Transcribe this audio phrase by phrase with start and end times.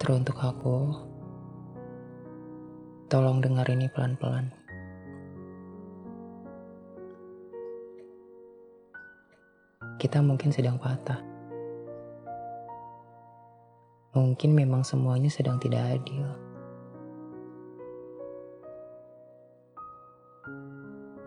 [0.00, 0.96] Teruntuk aku,
[3.12, 4.48] tolong dengar ini pelan-pelan.
[10.00, 11.20] Kita mungkin sedang patah.
[14.16, 16.24] Mungkin memang semuanya sedang tidak adil.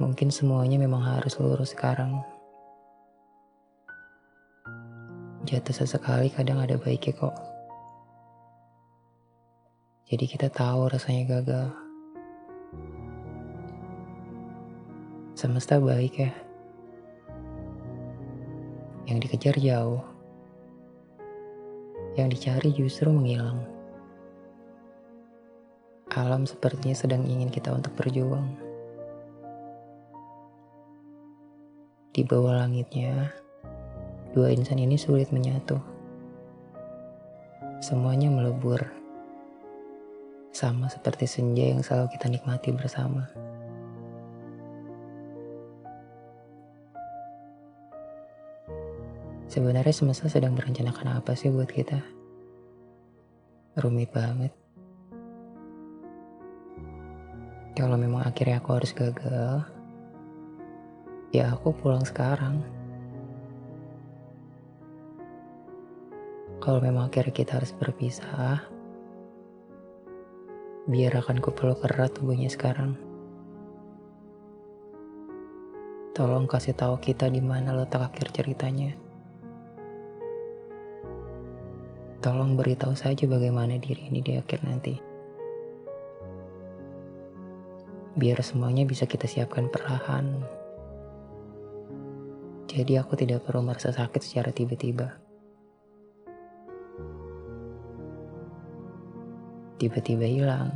[0.02, 2.26] Mungkin semuanya memang harus lurus sekarang.
[5.46, 7.53] Jatuh sesekali kadang ada baiknya kok.
[10.14, 11.74] Jadi kita tahu rasanya gagal.
[15.34, 16.30] Semesta baik ya.
[19.10, 20.06] Yang dikejar jauh.
[22.14, 23.66] Yang dicari justru menghilang.
[26.14, 28.54] Alam sepertinya sedang ingin kita untuk berjuang.
[32.14, 33.34] Di bawah langitnya,
[34.38, 35.82] dua insan ini sulit menyatu.
[37.82, 39.02] Semuanya melebur.
[40.54, 43.26] Sama seperti senja yang selalu kita nikmati bersama.
[49.50, 51.98] Sebenarnya semesta sedang merencanakan apa sih buat kita?
[53.82, 54.54] Rumit banget.
[57.74, 59.66] Kalau memang akhirnya aku harus gagal,
[61.34, 62.62] ya aku pulang sekarang.
[66.62, 68.62] Kalau memang akhirnya kita harus berpisah,
[70.84, 73.00] biar akan kupeluk erat tubuhnya sekarang.
[76.12, 78.94] Tolong kasih tahu kita di mana letak akhir ceritanya.
[82.20, 84.96] Tolong beritahu saja bagaimana diri ini di akhir nanti.
[88.14, 90.38] Biar semuanya bisa kita siapkan perlahan.
[92.70, 95.33] Jadi aku tidak perlu merasa sakit secara tiba-tiba.
[99.84, 100.72] Tiba-tiba hilang.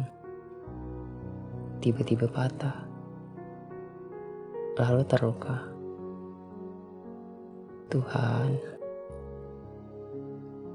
[1.79, 2.83] Tiba-tiba patah.
[4.75, 5.63] Lalu terluka.
[7.87, 8.51] Tuhan,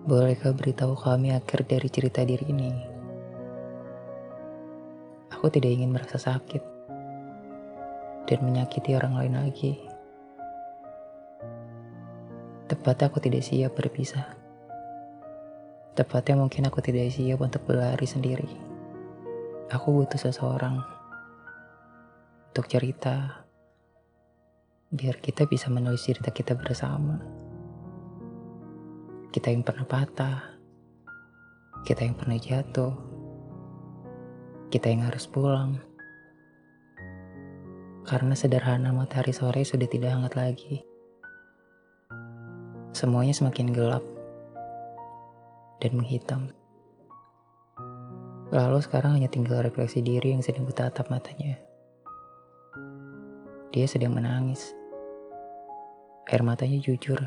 [0.08, 2.72] Bolehkah beritahu kami akhir dari cerita diri ini?
[5.36, 6.64] Aku tidak ingin merasa sakit
[8.32, 9.76] dan menyakiti orang lain lagi.
[12.64, 14.41] Tepatnya aku tidak siap berpisah.
[15.92, 18.48] Tepatnya mungkin aku tidak siap untuk berlari sendiri.
[19.68, 20.80] Aku butuh seseorang
[22.48, 23.44] untuk cerita,
[24.88, 27.20] biar kita bisa menulis cerita kita bersama.
[29.32, 30.40] Kita yang pernah patah,
[31.84, 32.92] kita yang pernah jatuh,
[34.72, 35.76] kita yang harus pulang.
[38.08, 40.76] Karena sederhana matahari sore sudah tidak hangat lagi.
[42.96, 44.11] Semuanya semakin gelap
[45.82, 46.54] dan menghitam.
[48.54, 51.58] Lalu sekarang hanya tinggal refleksi diri yang sedang bertatap matanya.
[53.74, 54.70] Dia sedang menangis.
[56.30, 57.18] Air matanya jujur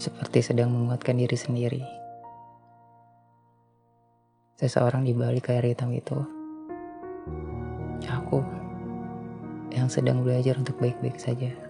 [0.00, 1.84] seperti sedang menguatkan diri sendiri.
[4.56, 6.16] Seseorang di balik air hitam itu,
[8.08, 8.40] aku
[9.76, 11.69] yang sedang belajar untuk baik-baik saja.